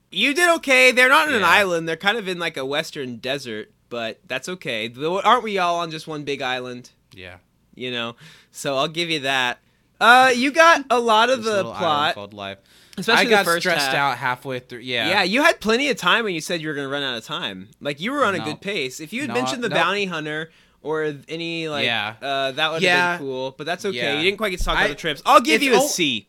[0.10, 0.92] You did okay.
[0.92, 1.88] They're not on an island.
[1.88, 4.92] They're kind of in like a western desert, but that's okay.
[5.24, 6.90] Aren't we all on just one big island?
[7.14, 7.36] yeah.
[7.76, 8.16] You know,
[8.52, 9.60] so I'll give you that.
[10.02, 12.16] Uh, you got a lot of This the plot.
[12.16, 12.58] called life.
[12.98, 13.96] Especially I got the first stressed half.
[13.96, 14.80] out halfway through.
[14.80, 15.10] Yeah.
[15.10, 17.18] Yeah, you had plenty of time when you said you were going to run out
[17.18, 17.70] of time.
[17.80, 19.00] Like you were on a good pace.
[19.00, 19.76] If you had No, mentioned the no.
[19.76, 20.50] bounty hunter
[20.82, 22.16] or any like, Yeah.
[22.22, 23.18] uh, that would have Yeah.
[23.18, 23.52] been cool.
[23.58, 23.98] But that's okay.
[23.98, 24.18] Yeah.
[24.18, 25.22] You didn't quite get to talk I- about the trips.
[25.26, 26.28] I'll give you a al- C.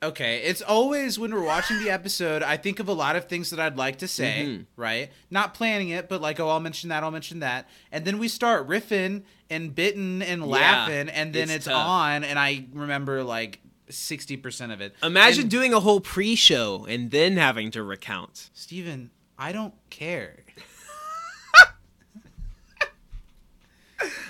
[0.00, 0.42] Okay.
[0.44, 3.58] It's always when we're watching the episode, I think of a lot of things that
[3.58, 4.44] I'd like to say.
[4.46, 4.66] Mhm.
[4.76, 5.10] Right.
[5.30, 7.02] Not planning it, but like, oh, I'll mention that.
[7.02, 11.66] I'll mention that, and then we start riffing and bitten and laughing, and then it's
[11.66, 13.58] it's, on, and I remember like
[13.90, 14.94] sixty percent of it.
[15.02, 18.50] Imagine And- doing a whole pre-show and then having to recount.
[18.54, 20.36] Steven, I don't care.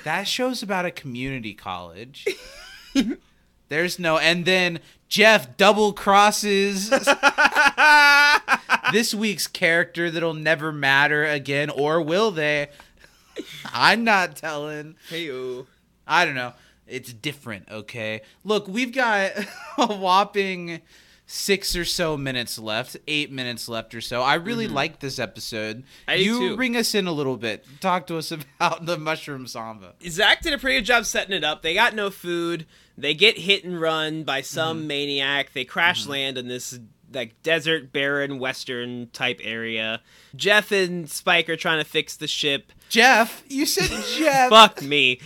[0.04, 2.26] that show's about a community college.
[3.68, 6.88] There's no, and then Jeff double crosses
[8.92, 12.68] this week's character that'll never matter again, or will they?
[13.66, 14.96] I'm not telling.
[15.10, 15.30] Hey,
[16.06, 16.54] I don't know.
[16.88, 18.22] It's different, okay?
[18.44, 19.32] Look, we've got
[19.78, 20.80] a whopping
[21.30, 24.22] six or so minutes left, eight minutes left or so.
[24.22, 25.78] I really like this episode.
[25.80, 26.10] Mm-hmm.
[26.10, 26.56] I you too.
[26.56, 27.66] bring us in a little bit.
[27.80, 29.94] Talk to us about the mushroom samba.
[30.08, 31.60] Zach did a pretty good job setting it up.
[31.62, 32.66] They got no food.
[32.96, 34.86] They get hit and run by some Mm-hmm.
[34.86, 35.52] maniac.
[35.52, 36.78] They crash land in this
[37.12, 40.00] like desert, barren, western type area.
[40.36, 42.70] Jeff and Spike are trying to fix the ship.
[42.90, 44.50] Jeff, you said Jeff.
[44.50, 45.20] Fuck me.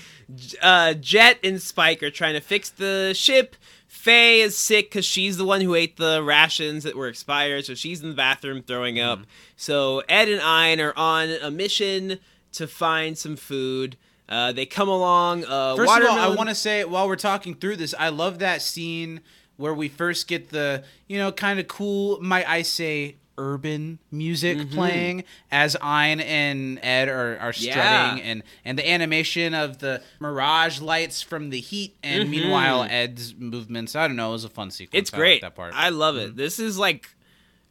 [0.61, 3.57] Uh, Jet and Spike are trying to fix the ship.
[3.87, 7.75] Faye is sick because she's the one who ate the rations that were expired, so
[7.75, 9.21] she's in the bathroom throwing up.
[9.21, 9.31] Mm-hmm.
[9.57, 12.19] So Ed and Ein are on a mission
[12.53, 13.97] to find some food.
[14.29, 15.45] Uh, they come along.
[15.45, 18.39] Uh, First of all, I want to say while we're talking through this, I love
[18.39, 19.21] that scene
[19.57, 24.59] where we first get the, you know, kind of cool, might I say, urban music
[24.59, 24.75] Mm-hmm.
[24.75, 28.17] playing as Ein and Ed are, are strutting Yeah.
[28.25, 33.97] and and the animation of the mirage lights from the heat and meanwhile Ed's movements.
[33.97, 34.91] I don't know, it was a fun sequence.
[34.91, 34.99] Mm-hmm.
[34.99, 35.41] It's I great.
[35.43, 35.73] that part.
[35.75, 36.25] I love Mm-hmm.
[36.31, 36.37] it.
[36.37, 37.09] This is like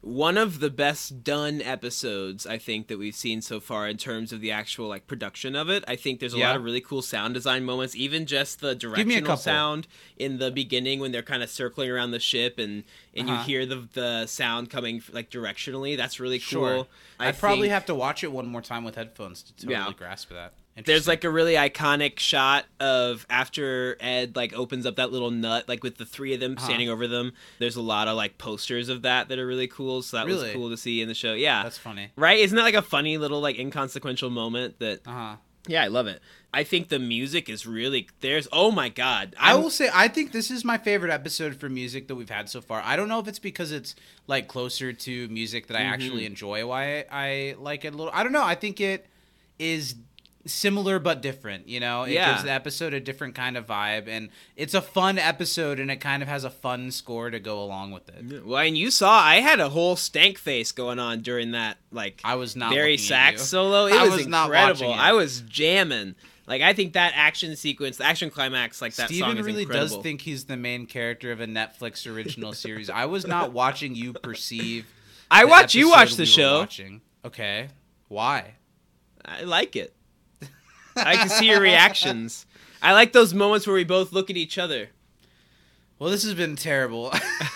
[0.02, 4.34] one of the best done episodes I think that we've seen so far in terms
[4.34, 5.84] of the actual like production of it.
[5.88, 6.48] I think there's a Yeah.
[6.48, 9.88] lot of really cool sound design moments, even just the directional sound
[10.18, 12.84] in the beginning when they're kind of circling around the ship and
[13.14, 13.40] and Uh-huh.
[13.40, 15.96] you hear the the sound coming like directionally.
[15.96, 16.48] That's really cool.
[16.84, 16.88] Sure.
[17.20, 19.92] I I'd probably have to watch it one more time with headphones to totally Yeah.
[19.96, 20.54] grasp that.
[20.86, 25.68] There's like a really iconic shot of after Ed like opens up that little nut,
[25.68, 26.66] like with the three of them Uh-huh.
[26.66, 27.34] standing over them.
[27.60, 30.02] There's a lot of like posters of that that are really cool.
[30.02, 31.34] So that was cool to see in the show.
[31.34, 32.12] Yeah, that's funny.
[32.16, 32.40] right.
[32.40, 35.02] Isn't that like a funny little like inconsequential moment that?
[35.08, 35.36] Uh huh.
[35.68, 36.20] Yeah, I love it.
[36.54, 38.48] I think the music is really there's.
[38.52, 41.70] Oh my god, I I'm- will say I think this is my favorite episode for
[41.70, 42.82] music that we've had so far.
[42.84, 43.94] I don't know if it's because it's
[44.26, 45.94] like closer to music that I Mm-hmm.
[45.94, 48.12] actually enjoy why I like it a little.
[48.14, 48.44] I don't know.
[48.44, 49.06] I think it
[49.60, 49.94] is
[50.46, 51.68] similar but different.
[51.68, 52.32] You know, it Yeah.
[52.32, 55.98] gives the episode a different kind of vibe, and it's a fun episode, and it
[55.98, 58.46] kind of has a fun score to go along with it.
[58.46, 62.22] Well, and you saw I had a whole stank face going on during that like
[62.24, 63.86] I was not looking sax solo.
[63.92, 64.94] It I was, was not incredible.
[64.94, 66.16] I was jamming.
[66.48, 69.62] Like I think that action sequence, the action climax, like that song Steven is really
[69.62, 69.96] incredible.
[69.98, 72.90] does think he's the main character of a Netflix original series.
[72.90, 74.88] I was not watching you perceive.
[75.30, 76.60] I watch you watch the we show.
[76.60, 77.02] watching.
[77.24, 77.70] Okay,
[78.10, 78.56] why?
[79.24, 79.94] I like it.
[81.06, 82.46] I can see your reactions.
[82.82, 84.90] I like those moments where we both look at each other.
[86.00, 87.12] Well, this has been terrible.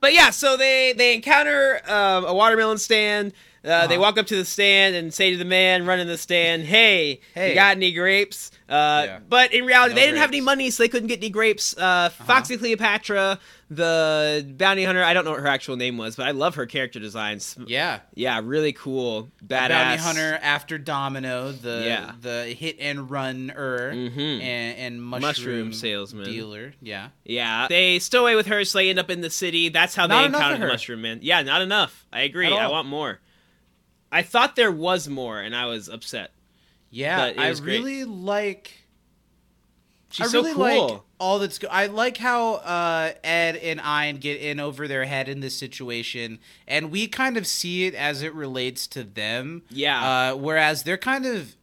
[0.00, 3.32] But yeah, so they they encounter um, a watermelon stand.
[3.64, 4.02] Uh, They Uh-huh.
[4.02, 7.48] walk up to the stand and say to the man running the stand, "Hey, Hey.
[7.48, 9.18] you got any grapes?" Uh, Yeah.
[9.26, 10.40] But in reality, No they didn't have any.
[10.40, 10.44] Uh-huh.
[10.44, 11.74] money, so they couldn't get any grapes.
[11.78, 13.38] Uh, Foxy Cleopatra,
[13.70, 15.02] the bounty hunter.
[15.02, 17.56] I don't know what her actual name was, but I love her character designs.
[17.66, 22.12] yeah, Yeah, really cool, badass bounty hunter after Domino, the Yeah.
[22.20, 24.40] the hit and runner Mhm.
[24.42, 26.24] and, and mushroom, Mushroom salesman.
[26.26, 26.74] dealer.
[26.82, 29.68] Yeah, Yeah, they stow away with her, so they end up in the city.
[29.70, 30.72] That's how Not they enough encounter the.
[30.72, 31.18] Mushroom Man.
[31.22, 32.06] Yeah, not enough.
[32.12, 32.46] I agree.
[32.54, 33.20] I want more.
[34.12, 36.30] I thought there was more, and I was upset.
[36.90, 37.16] yeah.
[37.16, 37.78] But it I was great.
[37.82, 38.83] really like.
[40.14, 40.88] She's I so really cool.
[40.88, 41.58] like all that's.
[41.58, 45.56] Go- I like how uh, Ed and Ein get in over their head in this
[45.56, 49.62] situation, and we kind of see it as it relates to them.
[49.70, 50.30] Yeah.
[50.32, 51.56] Uh, whereas they're kind of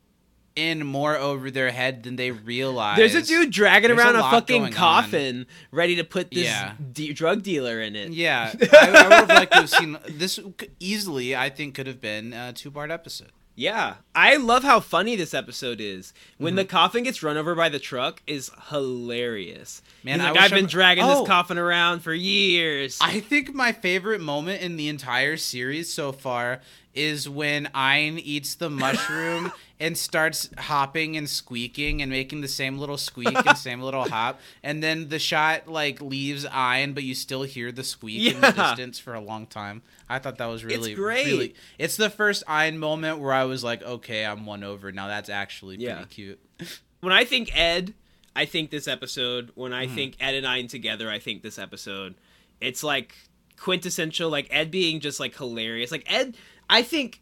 [0.54, 2.98] in more over their head than they realize.
[2.98, 4.78] There's a dude dragging There's around a a, fucking going on.
[4.78, 6.74] coffin, ready to put this Yeah.
[6.92, 8.12] de- drug dealer in it.
[8.12, 10.42] Yeah, I, I would have liked to have seen this.
[10.82, 13.32] Easily, I think could have been a two-part episode.
[13.56, 16.14] Yeah, I love how funny this episode is.
[16.38, 16.58] When Mm-hmm.
[16.58, 19.82] the coffin gets run over by the truck, is hilarious.
[20.04, 21.20] Man, He's I like, wish I've been I- dragging Oh.
[21.20, 22.98] this coffin around for years.
[23.02, 26.62] I think my favorite moment in the entire series so far
[26.94, 32.78] is when Ein eats the mushroom and starts hopping and squeaking and making the same
[32.78, 37.15] little squeak and same little hop, and then the shot like leaves Ein, but you
[37.15, 39.82] still hear the squeak in the distance for a long time.
[40.08, 41.26] I thought that was really great.
[41.26, 44.91] Really, it's the first Ein moment where I was like, okay, I'm one over.
[44.91, 46.06] Now that's actually pretty Yeah.
[46.10, 46.39] cute.
[47.02, 47.96] when I think Ed,
[48.36, 49.52] I think this episode.
[49.56, 49.74] When.
[49.74, 49.96] I mm-hmm.
[49.96, 52.15] think Ed and I together, I think this episode.
[52.60, 53.15] It's like
[53.58, 55.91] quintessential, like Ed being just like hilarious.
[55.91, 56.38] Like Ed,
[56.70, 57.22] I think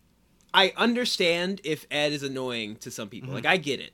[0.53, 3.11] I understand if Ed is annoying to some Mm-hmm.
[3.11, 3.33] people.
[3.33, 3.91] Like I get it.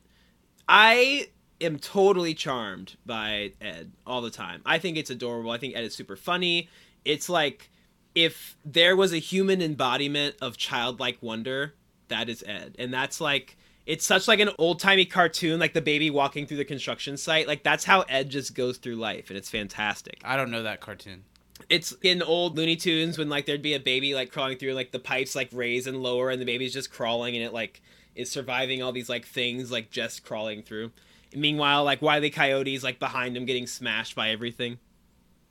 [0.67, 1.29] I
[1.61, 4.61] am totally charmed by Ed all the time.
[4.65, 5.51] I think it's adorable.
[5.51, 6.69] I think Ed is super funny.
[7.03, 7.69] It's like
[8.13, 11.73] if there was a human embodiment of childlike wonder,
[12.07, 12.75] that is Ed.
[12.79, 16.65] And that's like it's such like an old-timey cartoon like the baby walking through the
[16.65, 17.47] construction site.
[17.47, 20.19] Like that's how Ed just goes through life and it's fantastic.
[20.23, 21.23] I don't know that cartoon.
[21.69, 24.91] It's in old Looney Tunes when like there'd be a baby like crawling through like
[24.91, 27.81] the pipes like raise and lower and the baby's just crawling and it like
[28.15, 30.91] is surviving all these like things like just crawling through.
[31.33, 34.79] Meanwhile, like Wiley Coyote's like behind him getting smashed by everything.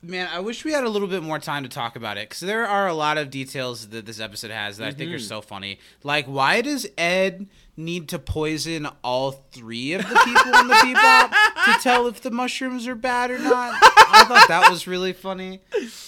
[0.01, 2.41] Man, I wish we had a little bit more time to talk about it because
[2.41, 5.23] there are a lot of details that this episode has that I think are mm-hmm.
[5.23, 5.79] so funny.
[6.03, 11.29] Like, why does Ed need to poison all three of the people in the bebop
[11.65, 13.73] to tell if the mushrooms are bad or not?
[13.81, 15.59] I thought that was really funny.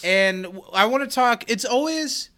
[0.04, 1.44] And I want to talk.
[1.50, 2.30] It's always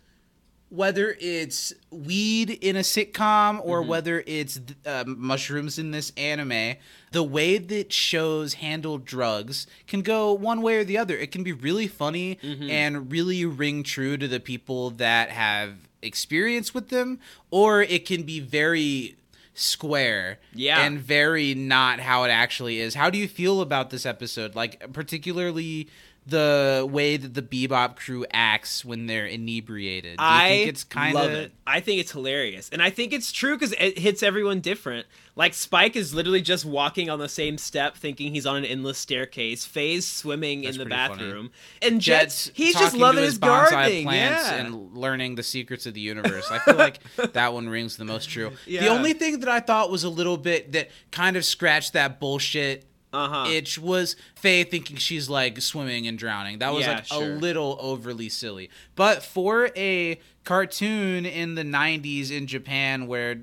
[0.69, 6.75] whether it's weed in a sitcom or whether it's uh, mushrooms in this anime,
[7.11, 11.17] the way that shows handle drugs can go one way or the other.
[11.17, 12.37] It can be really funny
[12.69, 18.21] and really ring true to the people that have experience with them, or it can
[18.21, 19.15] be very
[19.53, 20.83] square Yeah.
[20.85, 22.93] and very not how it actually is.
[22.95, 24.55] How do you feel about this episode?
[24.55, 25.89] Like particularly
[26.29, 30.17] the way that the Bebop crew acts when they're inebriated.
[30.17, 31.51] Do you I think it's kind of it.
[31.67, 35.07] I think it's hilarious, and I think it's true because it hits everyone different.
[35.35, 38.97] Like Spike is literally just walking on the same step, thinking he's on an endless
[38.97, 39.65] staircase.
[39.65, 41.23] Faye's swimming That's in the pretty funny.
[41.23, 44.03] bathroom, and Jet's, Jets he's just loving his, bonsai gardening.
[44.03, 44.55] plants yeah.
[44.55, 46.49] and learning the secrets of the universe.
[46.51, 46.99] I feel like
[47.33, 48.51] that one rings the most true.
[48.65, 52.19] The only thing that I thought was a little bit that kind of scratched that
[52.19, 53.49] bullshit Uh-huh.
[53.49, 56.59] itch was Faye thinking she's like swimming and drowning.
[56.59, 57.23] That was Yeah, like sure.
[57.23, 58.69] a little overly silly.
[58.95, 63.39] But for a cartoon in the 90s in Japan where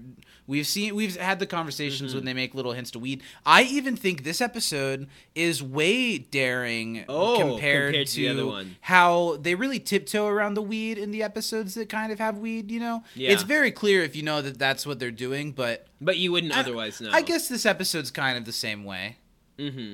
[0.46, 2.18] we've seen we've had the conversations Mm-hmm.
[2.18, 3.22] when they make little hints to weed.
[3.44, 8.46] I even think this episode is way daring Oh, compared, compared to to the other
[8.46, 8.76] one.
[8.82, 12.70] how they really tiptoe around the weed in the episodes that kind of have weed,
[12.70, 13.02] you know?
[13.14, 13.30] Yeah.
[13.32, 16.56] It's very clear if you know that that's what they're doing, but but you wouldn't
[16.56, 17.10] I- otherwise know.
[17.12, 19.16] I guess this episode's kind of the same way.
[19.58, 19.92] Mm-hmm.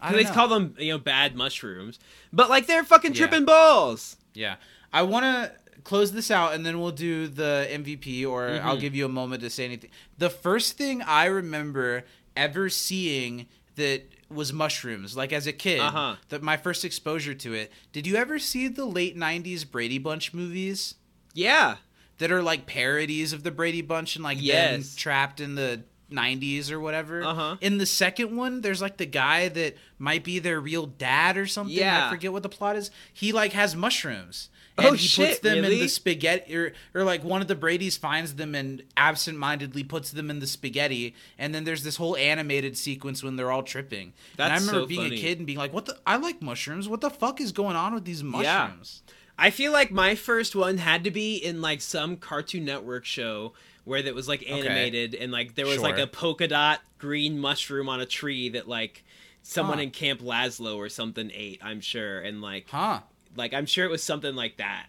[0.00, 0.32] I They know.
[0.32, 1.98] call them, you know, bad mushrooms,
[2.32, 3.18] but like they're fucking Yeah.
[3.26, 4.16] tripping balls.
[4.34, 4.56] Yeah.
[4.92, 5.52] I want to
[5.84, 8.66] close this out and then we'll do the MVP or Mm-hmm.
[8.66, 9.90] I'll give you a moment to say anything.
[10.18, 12.04] The first thing I remember
[12.36, 13.46] ever seeing
[13.76, 16.16] that was mushrooms, like as a kid, Uh-huh.
[16.28, 17.72] that my first exposure to it.
[17.92, 20.94] Did you ever see the late '90s Brady Bunch movies
[21.34, 21.76] Yeah.
[22.18, 24.94] that are like parodies of the Brady Bunch and like them Yes.
[24.94, 27.22] trapped in the 90s or whatever?
[27.24, 27.56] Uh-huh.
[27.60, 31.46] In the second one, there's like the guy that might be their real dad or
[31.46, 31.76] something.
[31.76, 32.06] Yeah.
[32.06, 32.90] I forget what the plot is.
[33.12, 34.48] He like has mushrooms.
[34.78, 37.54] Oh, And he puts shit, them in the spaghetti, or, or like one of the
[37.54, 41.14] Brady's finds them and absentmindedly puts them in the spaghetti.
[41.38, 44.12] And then there's this whole animated sequence when they're all tripping.
[44.36, 45.16] That's and I remember so being funny.
[45.16, 45.98] a kid and being like, "What the?
[46.06, 46.88] I like mushrooms.
[46.88, 49.14] What the fuck is going on with these mushrooms?" Yeah.
[49.38, 53.54] I feel like my first one had to be in like some Cartoon Network show
[53.90, 57.88] where that was like animated and like there was like a polka dot green mushroom
[57.88, 59.02] on a tree that like
[59.42, 59.84] someone Huh.
[59.84, 63.00] in Camp Lazlo or something ate, I'm sure, and like Huh?
[63.36, 64.86] like I'm sure it was something like that.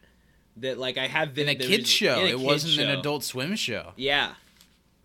[0.58, 2.20] That like I have been In a kids show.
[2.20, 3.00] a It kids wasn't an.
[3.00, 3.94] Adult Swim show.
[3.96, 4.34] Yeah.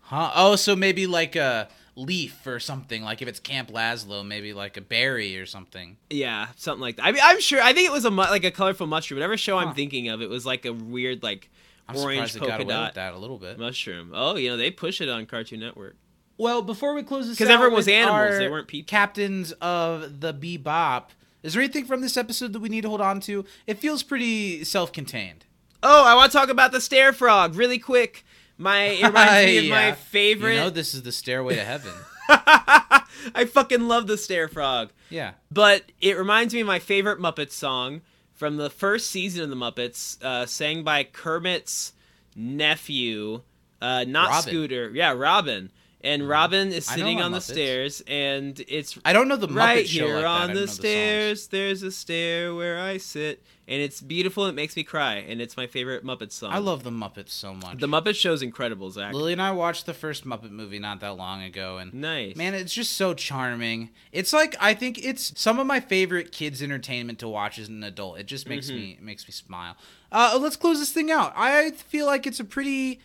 [0.01, 0.31] Huh?
[0.35, 3.01] Oh, so maybe like a leaf or something.
[3.03, 5.97] Like if it's Camp Lazlo, maybe like a berry or something.
[6.09, 7.05] Yeah, something like that.
[7.05, 7.61] I mean, I'm sure.
[7.61, 9.17] I think it was a mu- like a colorful mushroom.
[9.19, 9.65] Whatever show Huh.
[9.67, 11.49] I'm thinking of, it was like a weird like
[11.87, 13.57] I'm orange surprised it polka got away dot with that a little bit.
[13.59, 14.11] mushroom.
[14.13, 15.95] Oh, you know they push it on Cartoon Network.
[16.37, 18.89] Well, before we close this, because everyone was animals, they weren't people.
[18.89, 21.05] Captains of the Bebop.
[21.43, 23.45] Is there anything from this episode that we need to hold on to?
[23.65, 25.45] It feels pretty self-contained.
[25.81, 28.23] Oh, I want to talk about the stair frog really quick.
[28.57, 30.55] My it reminds me of my favorite.
[30.55, 31.93] You know, this is the stairway to heaven.
[32.29, 34.89] I fucking love the stair frog.
[35.09, 35.33] yeah.
[35.51, 38.01] But it reminds me of my favorite Muppet song
[38.37, 41.91] from the first season of the Muppets, uh, sang by Kermit's
[42.35, 43.41] nephew,
[43.81, 44.49] uh, not Robin.
[44.49, 44.91] Scooter.
[44.93, 45.71] Yeah, Robin.
[46.01, 47.51] And Robin is sitting on the Muppets.
[47.53, 51.47] stairs, and it's I don't know the Muppet right show here like on the stairs.
[51.47, 54.45] there's a stair where I sit, and it's beautiful.
[54.45, 56.53] It makes me cry, and it's my favorite Muppet song.
[56.53, 57.79] I love the Muppets so much.
[57.79, 59.11] the Muppet Show's incredible, Zach.
[59.11, 62.35] Lily and I watched the first Muppet movie not that long ago, and Nice.
[62.35, 63.89] man, it's just so charming.
[64.11, 67.83] It's like I think it's some of my favorite kids' entertainment to watch as an
[67.83, 68.19] adult.
[68.19, 68.75] It just makes Mm-hmm.
[68.79, 69.75] me it makes me smile.
[70.11, 71.33] Uh, let's close this thing out.
[71.35, 72.99] I feel like it's a pretty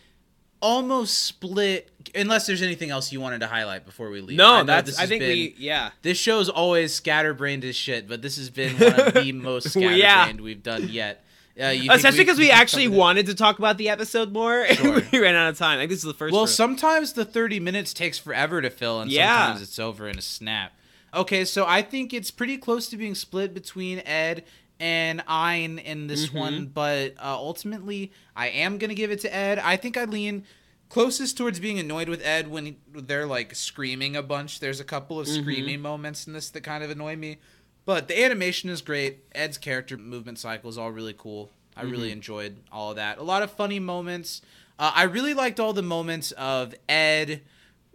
[0.63, 1.89] almost split.
[2.15, 4.39] Unless there's anything else you wanted to highlight before we leave.
[4.39, 4.97] I no, know that's.
[4.99, 5.55] I think been- we.
[5.57, 5.91] Yeah.
[6.01, 9.99] This show's always scatterbrained as shit, but this has been one of the most scatterbrained
[9.99, 10.33] Yeah.
[10.41, 11.23] we've done yet.
[11.59, 14.95] Uh, Especially because we can actually wanted to talk about the episode more, Sure.
[14.97, 15.77] and we ran out of time.
[15.77, 16.33] Like this is the first.
[16.33, 19.45] Well, for- sometimes the 30 minutes takes forever to fill, and Yeah.
[19.45, 20.73] sometimes it's over in a snap.
[21.13, 24.43] Okay, so I think it's pretty close to being split between Ed
[24.79, 26.37] and Ein in this Mm-hmm.
[26.37, 29.59] one, but uh, ultimately, I am going to give it to Ed.
[29.59, 30.43] I think I lean
[30.89, 34.59] closest towards being annoyed with Ed when he- they're like screaming a bunch.
[34.59, 35.41] There's a couple of Mm-hmm.
[35.41, 37.37] screaming moments in this that kind of annoy me.
[37.85, 39.23] But the animation is great.
[39.33, 41.49] Ed's character movement cycle is all really cool.
[41.75, 42.13] I really Mm-hmm.
[42.17, 43.17] enjoyed all of that.
[43.17, 44.41] A lot of funny moments.
[44.77, 47.41] Uh, I really liked all the moments of Ed,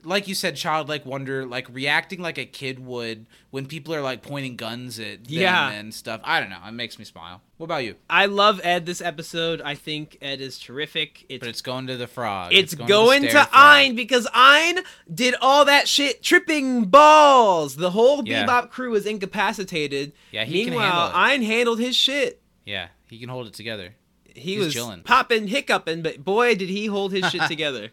[0.04, 4.22] like you said, childlike wonder, like reacting like a kid would when people are like
[4.22, 5.70] pointing guns at them Yeah.
[5.70, 6.20] and stuff.
[6.24, 6.58] I don't know.
[6.66, 7.42] It makes me smile.
[7.56, 7.96] What about you?
[8.08, 9.60] I love Ed this episode.
[9.60, 11.26] I think Ed is terrific.
[11.28, 12.52] It's But it's going to the frog.
[12.52, 13.54] it's, the going to, stair frog.
[13.64, 14.78] Ein because Ein
[15.12, 17.76] did all that shit tripping balls.
[17.76, 18.46] The whole Yeah.
[18.46, 20.12] Bebop crew is incapacitated.
[20.30, 21.14] Yeah, he can handle it.
[21.14, 22.40] Ein handled his shit.
[22.64, 23.94] Yeah, he can hold it together.
[24.34, 25.02] He He's was chilling.
[25.02, 27.90] popping, hiccuping, but boy, did he hold his shit together.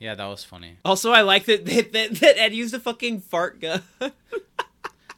[0.00, 0.78] Yeah, that was funny.
[0.84, 3.82] Also, I like that that, that, that Ed used a fucking fart gun.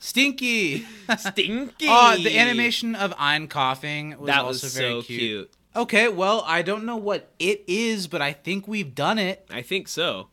[0.01, 0.85] Stinky.
[1.17, 1.87] Stinky.
[1.89, 5.21] Oh, the animation of Ein coughing was that also was very so cute.
[5.21, 5.51] cute.
[5.77, 9.47] Okay, well, I don't know what it is, but I think we've done it.
[9.51, 10.27] I think so.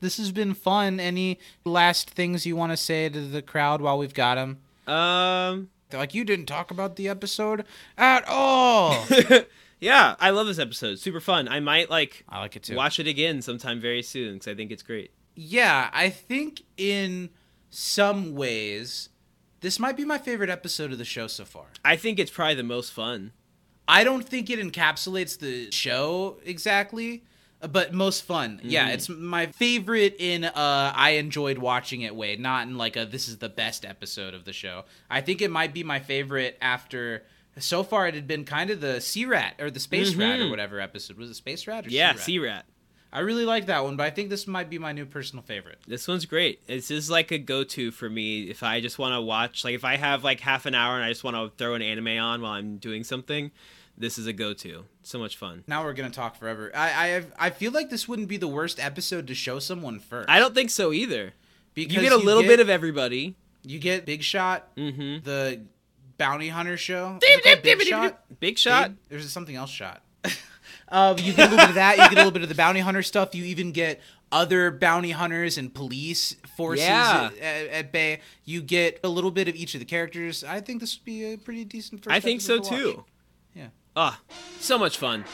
[0.00, 0.98] This has been fun.
[0.98, 4.58] Any last things you want to say to the crowd while we've got them?
[4.92, 7.64] Um, They're like, you didn't talk about the episode
[7.96, 9.06] at all.
[9.82, 10.98] yeah, I love this episode.
[11.00, 11.48] Super fun.
[11.48, 12.76] I might like I like it too.
[12.76, 15.10] watch it again sometime very soon because I think it's great.
[15.34, 17.30] Yeah, I think in
[17.68, 19.08] some ways,
[19.60, 21.66] this might be my favorite episode of the show so far.
[21.84, 23.32] I think it's probably the most fun.
[23.88, 27.24] I don't think it encapsulates the show exactly,
[27.60, 28.60] but most fun.
[28.62, 28.94] Yeah, Mm-hmm.
[28.94, 33.26] it's my favorite in uh I enjoyed watching it way, not in like a this
[33.28, 34.84] is the best episode of the show.
[35.10, 37.24] I think it might be my favorite after
[37.58, 40.44] so far it had been kind of the Sea Rat or the Space Rat or
[40.44, 40.50] Mhm.
[40.50, 41.16] whatever episode.
[41.16, 42.24] Was it Space Rat or Yeah, Sea Rat?
[42.24, 42.64] Sea Rat.
[43.14, 45.78] I really like that one, but I think this might be my new personal favorite.
[45.86, 46.66] This one's great.
[46.66, 49.64] This is like a go-to for me if I just want to watch.
[49.64, 51.82] Like if I have like half an hour and I just want to throw an
[51.82, 53.50] anime on while I'm doing something,
[53.98, 54.86] this is a go-to.
[55.02, 55.62] So much fun.
[55.66, 56.70] Now we're gonna talk forever.
[56.74, 60.30] I I I feel like this wouldn't be the worst episode to show someone first.
[60.30, 61.34] I don't think so either.
[61.74, 63.34] because you get a little bit of everybody.
[63.62, 65.24] you get Big Shot, Mm-hmm.
[65.24, 65.60] the
[66.22, 67.18] bounty hunter show.
[67.22, 68.24] Is it called Big Shot.
[68.40, 68.92] Big shot.
[69.08, 70.02] There's something else shot.
[70.88, 71.96] Um, you get a little bit of that.
[71.96, 73.34] You get a little bit of the bounty hunter stuff.
[73.34, 74.00] You even get
[74.30, 77.30] other bounty hunters and police forces Yeah.
[77.32, 78.20] at, at, at bay.
[78.44, 80.44] You get a little bit of each of the characters.
[80.44, 82.14] I think this would be a pretty decent first.
[82.14, 83.04] I think so to too.
[83.54, 83.68] Yeah.
[83.96, 84.20] Ah,
[84.60, 85.24] so much fun.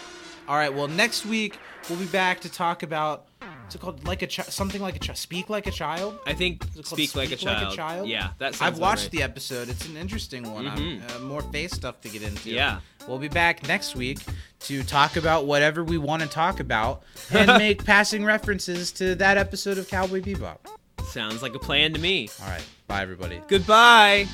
[0.49, 0.73] All right.
[0.73, 1.59] Well, next week
[1.91, 3.27] we'll be back to talk about.
[3.69, 4.07] What's it called?
[4.07, 5.19] Like a chi- something like a child.
[5.19, 6.19] Speak like a child.
[6.27, 8.09] I think Is it called speak, like, a child.
[8.09, 9.11] Yeah, that sounds I've watched right.
[9.11, 9.69] the episode.
[9.69, 10.67] It's an interesting one.
[10.67, 12.49] I'm, uh, more Faye stuff to get into.
[12.49, 12.81] Yeah.
[13.07, 14.21] We'll be back next week
[14.61, 19.37] to talk about whatever we want to talk about and make passing references to that
[19.37, 20.61] episode of Cowboy Bebop.
[21.05, 22.31] Sounds like a plan to me.
[22.43, 22.65] All right.
[22.87, 23.43] Bye, everybody.
[23.49, 24.29] Goodbye.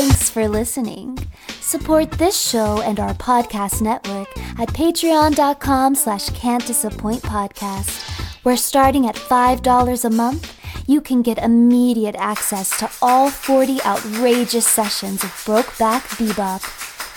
[0.00, 1.18] Thanks for listening.
[1.60, 4.28] Support this show and our podcast network
[4.58, 8.00] at patreon.com slash can't disappoint podcast,
[8.42, 14.66] where starting at $5 a month, you can get immediate access to all 40 outrageous
[14.66, 16.62] sessions of Brokeback Bebop.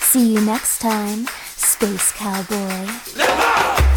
[0.02, 1.26] See you next time,
[1.56, 3.93] Space Cowboy.